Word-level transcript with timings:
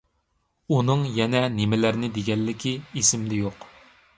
ئۇنىڭ 0.75 1.03
يەنە 1.17 1.41
نېمىلەرنى 1.57 2.09
دېگەنلىكى 2.17 2.75
ئېسىمدە 2.87 3.39
يوق. 3.45 3.71